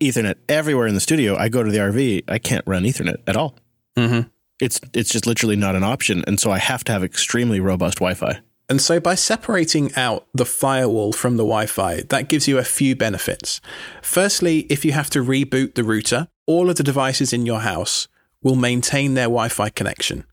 [0.00, 3.36] Ethernet everywhere in the studio, I go to the RV, I can't run Ethernet at
[3.36, 3.56] all.
[3.98, 4.28] Mm-hmm
[4.60, 6.24] it's it's just literally not an option.
[6.26, 8.40] And so i have to have extremely robust wi-fi.
[8.68, 12.96] And so by separating out the firewall from the wi-fi that gives you a few
[12.96, 13.60] benefits.
[14.02, 18.08] Firstly if you have to reboot the router all of the devices in your house
[18.42, 20.24] will maintain their wi-fi connection.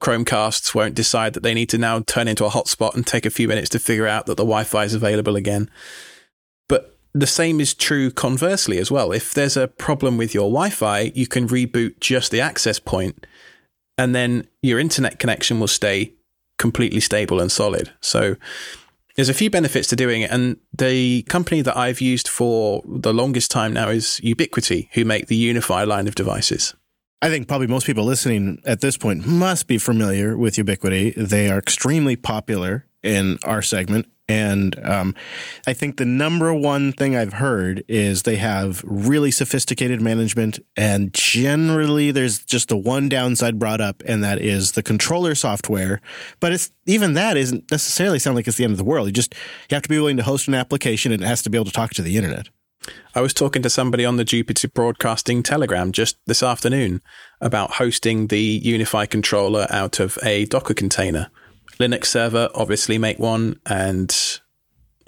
[0.00, 3.30] Chromecasts won't decide that they need to now turn into a hotspot and take a
[3.30, 5.70] few minutes to figure out that the wi-fi is available again.
[6.68, 9.12] But the same is true conversely as well.
[9.12, 13.24] If there's a problem with your Wi Fi, you can reboot just the access point
[13.98, 16.12] and then your internet connection will stay
[16.58, 17.92] completely stable and solid.
[18.00, 18.36] So
[19.16, 20.30] there's a few benefits to doing it.
[20.30, 25.26] And the company that I've used for the longest time now is Ubiquiti, who make
[25.26, 26.74] the UniFi line of devices.
[27.22, 31.14] I think probably most people listening at this point must be familiar with Ubiquiti.
[31.16, 34.06] They are extremely popular in our segment.
[34.26, 35.14] And um,
[35.66, 41.12] I think the number one thing I've heard is they have really sophisticated management, and
[41.12, 46.00] generally there's just the one downside brought up, and that is the controller software.
[46.40, 49.08] But it's even that isn't necessarily sound like it's the end of the world.
[49.08, 49.34] You just
[49.68, 51.66] you have to be willing to host an application, and it has to be able
[51.66, 52.48] to talk to the internet.
[53.14, 57.02] I was talking to somebody on the Jupiter Broadcasting Telegram just this afternoon
[57.40, 61.30] about hosting the UniFi controller out of a Docker container.
[61.78, 64.40] Linux server, obviously, make one, and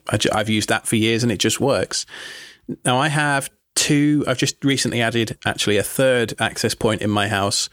[0.08, 2.06] I, have used that for years and it just works.
[2.84, 7.28] Now, I have two, I've just recently added actually a third access point in my
[7.28, 7.68] house,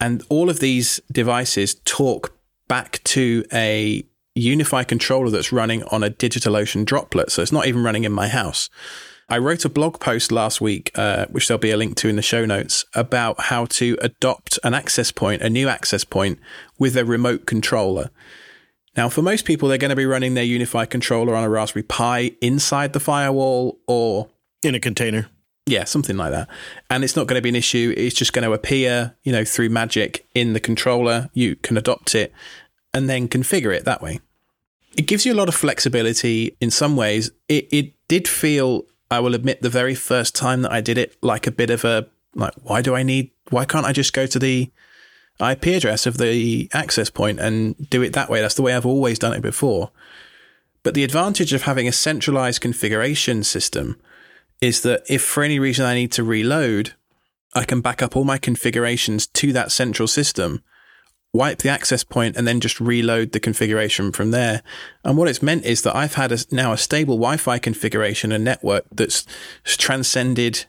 [0.00, 2.36] and all of these devices talk
[2.68, 4.04] back to a
[4.36, 7.30] UniFi controller that's running on a DigitalOcean droplet.
[7.30, 8.68] So it's not even running in my house.
[9.28, 12.16] I wrote a blog post last week, uh, which there'll be a link to in
[12.16, 16.38] the show notes, about how to adopt an access point, a new access point
[16.78, 18.10] with a remote controller.
[18.96, 21.82] Now, for most people, they're going to be running their UniFi controller on a Raspberry
[21.82, 24.28] Pi inside the firewall or
[24.62, 25.28] in a container.
[25.66, 26.48] Yeah, something like that.
[26.90, 27.94] And it's not going to be an issue.
[27.96, 31.30] It's just going to appear, you know, through magic in the controller.
[31.32, 32.32] You can adopt it
[32.92, 34.20] and then configure it that way.
[34.96, 37.30] It gives you a lot of flexibility in some ways.
[37.48, 38.84] It, it did feel
[39.14, 41.84] I will admit the very first time that I did it, like a bit of
[41.84, 43.30] a like, why do I need?
[43.50, 44.70] Why can't I just go to the
[45.40, 48.40] IP address of the access point and do it that way?
[48.40, 49.90] That's the way I've always done it before.
[50.82, 54.00] But the advantage of having a centralized configuration system
[54.60, 56.94] is that if for any reason I need to reload,
[57.54, 60.62] I can back up all my configurations to that central system
[61.34, 64.62] wipe the access point and then just reload the configuration from there.
[65.02, 68.44] And what it's meant is that I've had a, now a stable Wi-Fi configuration and
[68.44, 69.26] network that's
[69.64, 70.66] transcended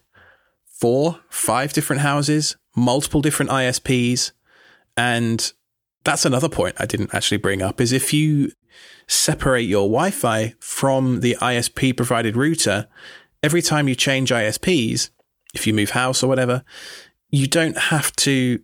[0.65, 4.31] four, five different houses, multiple different ISPs.
[4.97, 5.53] And
[6.03, 8.51] that's another point I didn't actually bring up is if you
[9.07, 12.87] separate your Wi-Fi from the ISP provided router,
[13.43, 15.11] every time you change ISPs,
[15.53, 16.63] if you move house or whatever,
[17.29, 18.59] you don't have to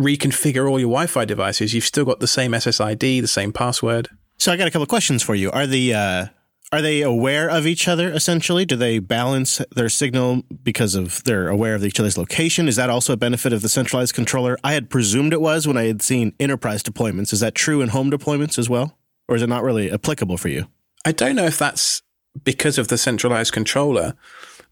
[0.00, 4.08] reconfigure all your Wi-Fi devices, you've still got the same SSID, the same password.
[4.38, 5.50] So I got a couple of questions for you.
[5.50, 6.26] Are the uh,
[6.72, 8.64] are they aware of each other essentially?
[8.64, 12.68] Do they balance their signal because of they're aware of each other's location?
[12.68, 14.56] Is that also a benefit of the centralized controller?
[14.62, 17.32] I had presumed it was when I had seen enterprise deployments.
[17.32, 18.96] Is that true in home deployments as well?
[19.28, 20.66] Or is it not really applicable for you?
[21.04, 22.02] I don't know if that's
[22.44, 24.14] because of the centralized controller,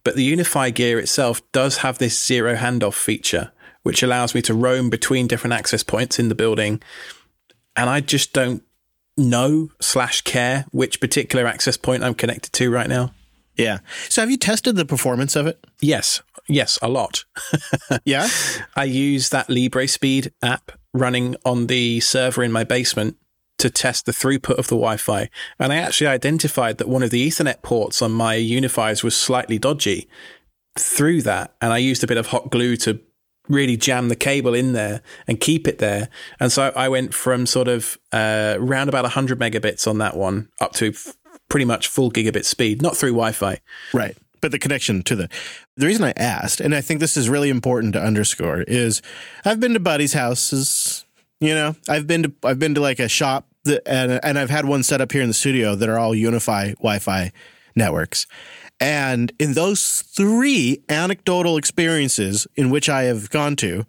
[0.04, 4.54] but the UniFi gear itself does have this zero handoff feature which allows me to
[4.54, 6.82] roam between different access points in the building.
[7.76, 8.62] And I just don't
[9.16, 13.12] know slash care which particular access point I'm connected to right now.
[13.56, 13.78] Yeah.
[14.08, 15.64] So have you tested the performance of it?
[15.80, 16.22] Yes.
[16.48, 17.24] Yes, a lot.
[18.04, 18.28] yeah.
[18.76, 23.16] I use that LibreSpeed app running on the server in my basement
[23.58, 25.28] to test the throughput of the Wi-Fi.
[25.58, 29.58] And I actually identified that one of the Ethernet ports on my UniFis was slightly
[29.58, 30.08] dodgy
[30.78, 31.54] through that.
[31.60, 33.00] And I used a bit of hot glue to
[33.48, 36.08] really jam the cable in there and keep it there.
[36.38, 40.48] And so I went from sort of uh, around about 100 megabits on that one
[40.60, 41.16] up to f-
[41.48, 43.58] pretty much full gigabit speed, not through Wi Fi.
[43.92, 44.16] Right.
[44.40, 45.28] But the connection to the
[45.76, 49.02] the reason I asked, and I think this is really important to underscore, is
[49.44, 51.04] I've been to buddies' houses.
[51.40, 54.50] You know, I've been to I've been to like a shop that, and and I've
[54.50, 57.32] had one set up here in the studio that are all UniFi Wi-Fi
[57.74, 58.28] networks.
[58.80, 63.84] And in those three anecdotal experiences in which I have gone to,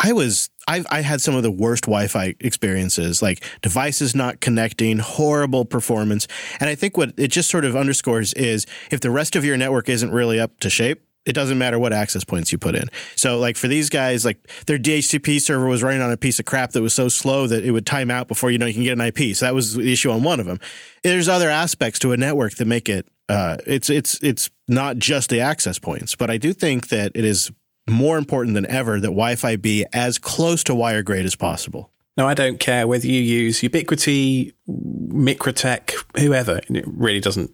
[0.00, 4.98] I was I I had some of the worst Wi-Fi experiences, like devices not connecting,
[4.98, 6.26] horrible performance.
[6.60, 9.56] And I think what it just sort of underscores is if the rest of your
[9.56, 12.88] network isn't really up to shape, it doesn't matter what access points you put in.
[13.16, 16.44] So like for these guys, like their DHCP server was running on a piece of
[16.44, 18.82] crap that was so slow that it would time out before you know you can
[18.82, 19.34] get an IP.
[19.34, 20.60] So that was the issue on one of them.
[21.02, 25.30] There's other aspects to a network that make it uh, it's it's it's not just
[25.30, 27.50] the access points, but I do think that it is
[27.88, 31.90] more important than ever that Wi-Fi be as close to wire grade as possible.
[32.16, 36.60] No, I don't care whether you use Ubiquiti, MikroTik, whoever.
[36.68, 37.50] It really doesn't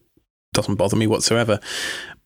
[0.53, 1.61] doesn't bother me whatsoever.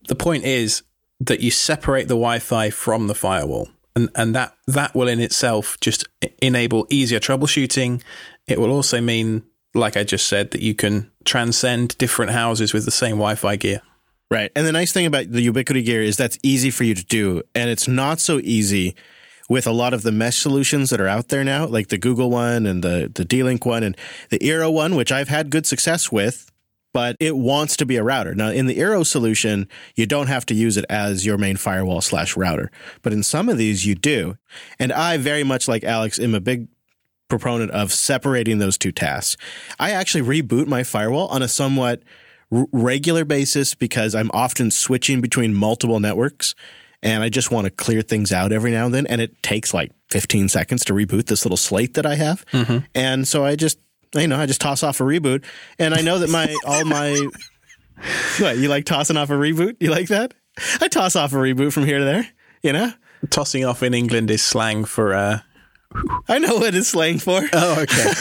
[0.09, 0.83] The point is
[1.21, 5.79] that you separate the Wi-Fi from the firewall, and and that that will in itself
[5.81, 6.09] just
[6.43, 8.03] enable easier troubleshooting.
[8.47, 12.85] It will also mean like I just said, that you can transcend different houses with
[12.85, 13.81] the same Wi Fi gear.
[14.31, 14.51] Right.
[14.57, 17.43] And the nice thing about the Ubiquiti gear is that's easy for you to do.
[17.55, 18.95] And it's not so easy
[19.51, 22.31] with a lot of the mesh solutions that are out there now, like the Google
[22.31, 23.97] one and the, the D-Link one and
[24.31, 26.51] the Eero one, which I've had good success with.
[26.95, 28.35] but it wants to be a router.
[28.35, 32.01] Now, in the Eero solution, you don't have to use it as your main firewall
[32.01, 32.71] slash router,
[33.03, 34.39] but in some of these, you do.
[34.79, 36.69] And I very much like Alex am a big
[37.29, 39.37] proponent of separating those two tasks.
[39.79, 42.03] I actually reboot my firewall on a somewhat
[42.53, 46.55] r- regular basis because I'm often switching between multiple networks
[47.05, 49.07] and I just want to clear things out every now and then.
[49.07, 52.47] And it takes like 15 seconds to reboot this little slate that I have.
[52.47, 52.79] Mm-hmm.
[52.95, 53.79] And so I just,
[54.15, 55.45] you know, I just toss off a reboot.
[55.79, 57.29] And I know that my, all my,
[58.39, 59.77] what, you like tossing off a reboot?
[59.81, 60.33] You like that?
[60.81, 62.27] I toss off a reboot from here to there,
[62.63, 62.93] you know?
[63.29, 65.41] Tossing off in England is slang for uh,
[66.29, 67.41] I know what it's slang for.
[67.53, 68.05] Oh, okay.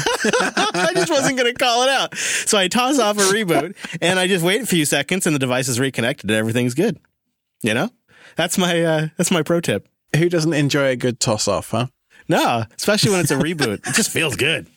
[0.73, 2.15] I just wasn't going to call it out.
[2.15, 5.39] So I toss off a reboot and I just wait a few seconds and the
[5.39, 6.99] device is reconnected and everything's good.
[7.61, 7.89] You know?
[8.35, 9.87] That's my uh, that's my pro tip.
[10.15, 11.87] Who doesn't enjoy a good toss off, huh?
[12.27, 13.87] No, especially when it's a reboot.
[13.87, 14.67] It just feels good.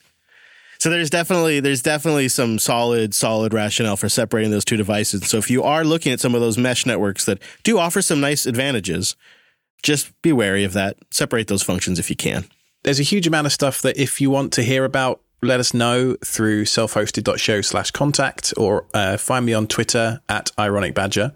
[0.78, 5.26] So there's definitely there's definitely some solid solid rationale for separating those two devices.
[5.26, 8.20] So if you are looking at some of those mesh networks that do offer some
[8.20, 9.16] nice advantages,
[9.82, 10.96] just be wary of that.
[11.10, 12.46] Separate those functions if you can
[12.86, 15.74] there's a huge amount of stuff that if you want to hear about, let us
[15.74, 21.32] know through selfhosted.show slash contact or uh, find me on Twitter at Ironic Badger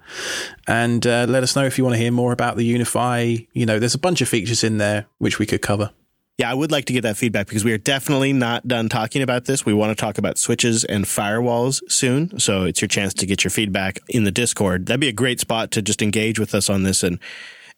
[0.69, 3.49] and uh, let us know if you want to hear more about the UniFi.
[3.53, 5.91] You know, there's a bunch of features in there which we could cover.
[6.39, 9.21] Yeah, I would like to get that feedback because we are definitely not done talking
[9.21, 9.67] about this.
[9.67, 12.39] We want to talk about switches and firewalls soon.
[12.39, 14.87] So it's your chance to get your feedback in the Discord.
[14.87, 17.19] That'd be a great spot to just engage with us on this and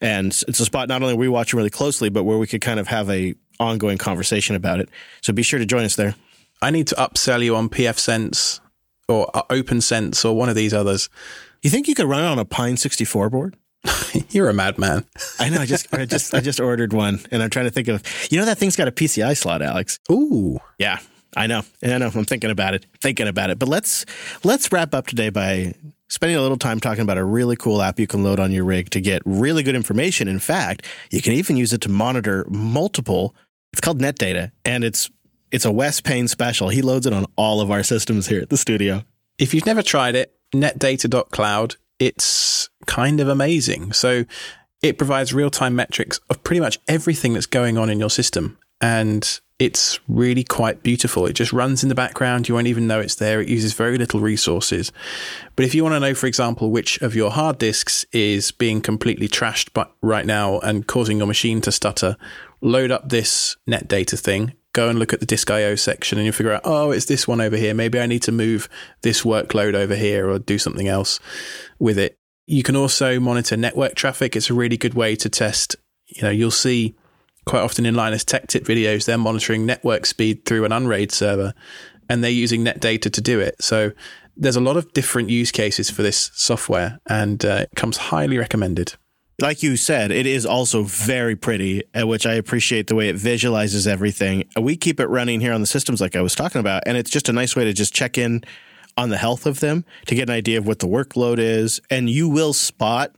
[0.03, 2.81] and it's a spot not only we watch really closely, but where we could kind
[2.81, 4.89] of have a ongoing conversation about it.
[5.21, 6.15] So be sure to join us there.
[6.61, 8.61] I need to upsell you on pfSense
[9.09, 11.09] or uh, OPNsense or one of these others.
[11.63, 13.57] You think you could run it on a Pine 64 board?
[14.31, 15.05] You're a madman.
[15.39, 15.61] I know.
[15.61, 18.03] I just, I just, I just ordered one, and I'm trying to think of.
[18.31, 19.99] You know that thing's got a PCI slot, Alex.
[20.11, 20.99] Ooh, yeah.
[21.37, 21.63] I know.
[21.83, 22.11] I know.
[22.15, 22.87] I'm thinking about it.
[23.01, 23.59] Thinking about it.
[23.59, 24.05] But let's
[24.45, 25.75] let's wrap up today by
[26.13, 28.65] spending a little time talking about a really cool app you can load on your
[28.65, 30.29] rig to get really good information.
[30.29, 33.35] In fact, you can even use it to monitor multiple.
[33.73, 35.11] It's called NetData, and it's
[35.51, 36.69] it's a Wes Payne special.
[36.69, 39.05] He loads it on all of our systems here at the studio.
[39.39, 43.95] If you've never tried it, netdata.cloud, it's kind of amazing.
[43.95, 44.27] So
[44.83, 48.59] it provides real time metrics of pretty much everything that's going on in your system.
[48.83, 51.25] And it's really quite beautiful.
[51.25, 52.49] It just runs in the background.
[52.49, 53.41] You won't even know it's there.
[53.41, 54.91] It uses very little resources.
[55.55, 58.81] But if you want to know, for example, which of your hard disks is being
[58.81, 59.71] completely trashed
[60.01, 62.17] right now and causing your machine to stutter,
[62.61, 64.55] load up this NetData thing.
[64.73, 67.29] Go and look at the disk IO section and you figure out, oh, it's this
[67.29, 67.73] one over here.
[67.73, 68.69] Maybe I need to move
[69.03, 71.21] this workload over here or do something else
[71.79, 72.17] with it.
[72.49, 74.35] You can also monitor network traffic.
[74.35, 75.77] It's a really good way to test.
[76.09, 76.97] You know, you'll see
[77.45, 81.55] quite often in Linus Tech Tip videos, they're monitoring network speed through an Unraid server
[82.09, 83.63] and they're using NetData to do it.
[83.63, 83.93] So
[84.37, 88.39] there's a lot of different use cases for this software and uh, it comes highly
[88.39, 88.95] recommended.
[89.41, 93.17] Like you said, it is also very pretty, uh, which I appreciate the way it
[93.17, 94.45] visualizes everything.
[94.61, 97.11] We keep it running here on the systems like I was talking about, and it's
[97.11, 98.45] just a nice way to just check in
[98.97, 101.81] on the health of them to get an idea of what the workload is.
[101.91, 103.17] And you will spot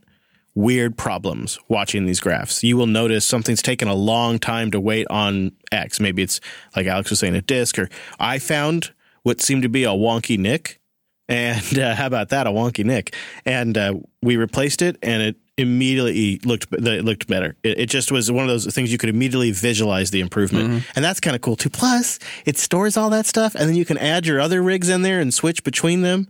[0.55, 2.63] weird problems watching these graphs.
[2.63, 5.99] You will notice something's taken a long time to wait on X.
[5.99, 6.39] Maybe it's
[6.75, 7.89] like Alex was saying, a disk, or
[8.19, 10.79] I found what seemed to be a wonky NIC.
[11.27, 13.13] And uh, how about that, a wonky NIC?
[13.45, 17.55] And uh, we replaced it, and it immediately looked it looked better.
[17.63, 20.91] It, it, just was one of those things you could immediately visualize the improvement, mm-hmm.
[20.95, 21.69] and that's kind of cool too.
[21.69, 25.01] Plus, it stores all that stuff, and then you can add your other rigs in
[25.01, 26.27] there and switch between them.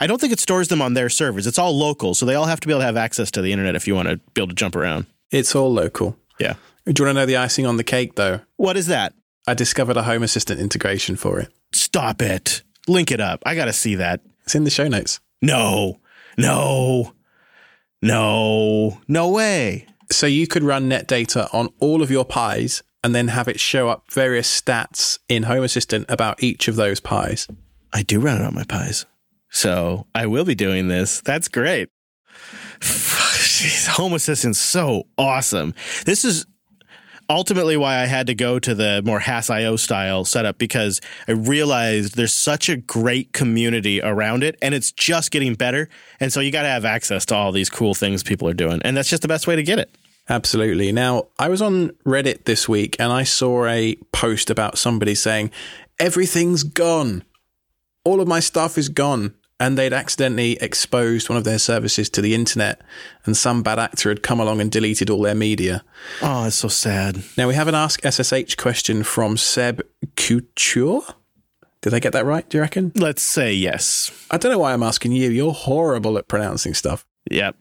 [0.00, 1.46] I don't think it stores them on their servers.
[1.46, 3.52] It's all local, so they all have to be able to have access to the
[3.52, 5.06] internet if you want to be able to jump around.
[5.30, 6.16] It's all local.
[6.38, 6.54] Yeah.
[6.86, 8.40] Do you want to know the icing on the cake, though?
[8.56, 9.12] What is that?
[9.46, 11.52] I discovered a Home Assistant integration for it.
[11.72, 12.62] Stop it.
[12.86, 13.42] Link it up.
[13.44, 14.20] I got to see that.
[14.44, 15.20] It's in the show notes.
[15.42, 16.00] No,
[16.38, 17.12] no.
[18.00, 19.86] No, no way.
[20.10, 23.88] So you could run NetData on all of your Pis and then have it show
[23.88, 27.46] up various stats in Home Assistant about each of those Pis.
[27.92, 29.06] I do run it on my Pis.
[29.50, 31.20] So I will be doing this.
[31.20, 31.88] That's great.
[32.80, 35.74] Jeez, Home Assistant's so awesome.
[36.04, 36.46] This is
[37.28, 42.16] ultimately why I had to go to the more Hass.io style setup because I realized
[42.16, 45.88] there's such a great community around it and it's just getting better.
[46.20, 48.80] And so you got to have access to all these cool things people are doing.
[48.82, 49.94] And that's just the best way to get it.
[50.28, 50.92] Absolutely.
[50.92, 55.50] Now, I was on Reddit this week and I saw a post about somebody saying,
[55.98, 57.24] everything's gone.
[58.04, 62.20] All of my stuff is gone and they'd accidentally exposed one of their services to
[62.20, 62.80] the internet,
[63.24, 65.84] and some bad actor had come along and deleted all their media.
[66.22, 67.22] Oh, it's so sad.
[67.36, 69.82] Now we have an Ask SSH question from Seb
[70.16, 71.02] Couture.
[71.80, 72.48] Did I get that right?
[72.48, 72.92] Do you reckon?
[72.96, 74.10] Let's say yes.
[74.30, 75.30] I don't know why I'm asking you.
[75.30, 77.04] You're horrible at pronouncing stuff.
[77.30, 77.56] Yep.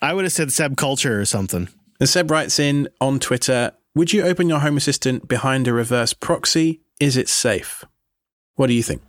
[0.00, 1.68] I would have said Seb Culture or something.
[2.00, 6.12] And Seb writes in on Twitter Would you open your Home Assistant behind a reverse
[6.14, 6.80] proxy?
[7.00, 7.84] Is it safe?
[8.54, 9.02] What do you think?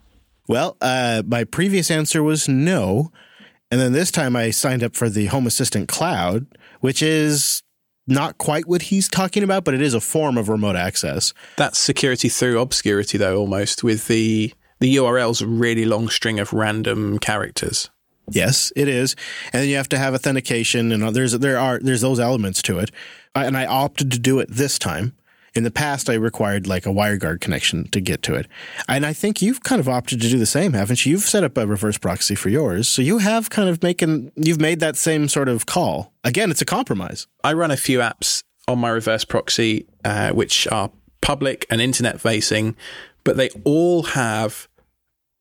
[0.47, 3.11] Well, uh, my previous answer was no.
[3.71, 6.45] And then this time I signed up for the Home Assistant Cloud,
[6.81, 7.63] which is
[8.05, 11.33] not quite what he's talking about, but it is a form of remote access.
[11.57, 16.51] That's security through obscurity, though, almost with the the URL's a really long string of
[16.51, 17.89] random characters.
[18.29, 19.15] Yes, it is,
[19.51, 22.79] and then you have to have authentication, and there's there are there's those elements to
[22.79, 22.91] it.
[23.35, 25.13] And I opted to do it this time.
[25.55, 28.47] In the past, I required like a WireGuard connection to get to it,
[28.87, 31.11] and I think you've kind of opted to do the same, haven't you?
[31.11, 34.59] You've set up a reverse proxy for yours, so you have kind of making you've
[34.59, 36.11] made that same sort of call.
[36.23, 37.27] Again, it's a compromise.
[37.43, 40.89] I run a few apps on my reverse proxy, uh, which are
[41.21, 42.75] public and internet facing,
[43.23, 44.67] but they all have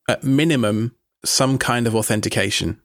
[0.09, 0.95] at minimum
[1.25, 2.81] some kind of authentication.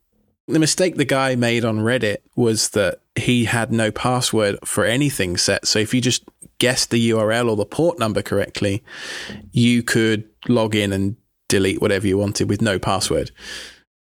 [0.48, 5.36] The mistake the guy made on Reddit was that he had no password for anything
[5.36, 5.68] set.
[5.68, 6.24] So if you just
[6.60, 8.82] guessed the URL or the port number correctly,
[9.52, 11.18] you could log in and
[11.50, 13.32] delete whatever you wanted with no password.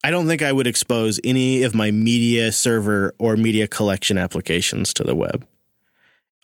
[0.04, 4.93] I don't think I would expose any of my media server or media collection applications
[4.93, 5.48] to the web.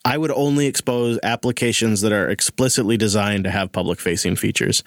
[0.04, 4.82] I would only expose applications that are explicitly designed to have public facing features.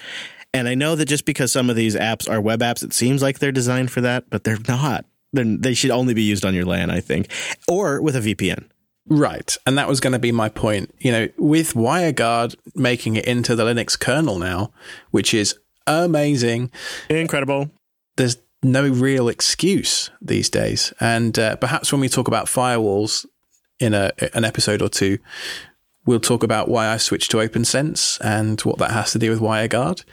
[0.55, 3.21] And I know that just because some of these apps are web apps, it seems
[3.21, 5.05] like they're designed for that, but they're not.
[5.33, 7.29] They're, they should only be used on your LAN, I think,
[7.67, 8.69] or with a VPN.
[9.07, 9.55] Right.
[9.67, 10.93] And that was going to be my point.
[10.99, 14.71] You know, with WireGuard making it into the Linux kernel now,
[15.11, 16.71] which is amazing,
[17.09, 17.69] incredible,
[18.15, 20.93] there's no real excuse these days.
[20.99, 23.25] And uh, perhaps when we talk about firewalls
[23.79, 25.19] in a, an episode or two,
[26.05, 29.39] We'll talk about why I switched to OPNsense and what that has to do with
[29.39, 30.03] WireGuard.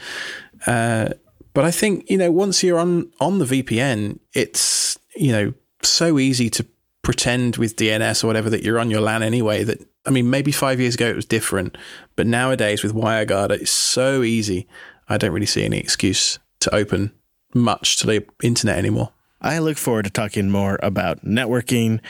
[0.66, 1.10] Uh,
[1.54, 6.18] but I think you know once you're on on the VPN, it's you know so
[6.18, 6.66] easy to
[7.02, 9.64] pretend with DNS or whatever that you're on your LAN anyway.
[9.64, 11.76] That I mean, maybe five years ago it was different,
[12.16, 14.66] but nowadays with WireGuard, it's so easy.
[15.08, 17.12] I don't really see any excuse to open
[17.54, 19.12] much to the internet anymore.
[19.40, 22.00] I look forward to talking more about networking.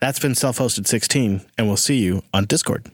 [0.00, 2.90] That's been self hosted 16, and we'll see you on Discord.